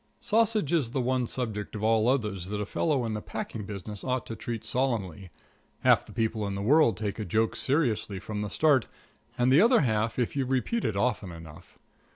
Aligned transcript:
Sausage 0.19 0.73
is 0.73 0.89
the 0.89 0.99
one 0.99 1.27
subject 1.27 1.75
of 1.75 1.83
all 1.83 2.07
others 2.07 2.47
that 2.47 2.59
a 2.59 2.65
fellow 2.65 3.05
in 3.05 3.13
the 3.13 3.21
packing 3.21 3.65
business 3.67 4.03
ought 4.03 4.25
to 4.25 4.35
treat 4.35 4.65
solemnly. 4.65 5.29
Half 5.81 6.07
the 6.07 6.11
people 6.11 6.47
in 6.47 6.55
the 6.55 6.63
world 6.63 6.97
take 6.97 7.19
a 7.19 7.23
joke 7.23 7.55
seriously 7.55 8.17
from 8.19 8.41
the 8.41 8.49
start, 8.49 8.87
and 9.37 9.51
the 9.53 9.61
other 9.61 9.81
half 9.81 10.17
if 10.17 10.35
you 10.35 10.47
repeat 10.47 10.83
it 10.85 10.97
often 10.97 11.31
enough. 11.31 11.77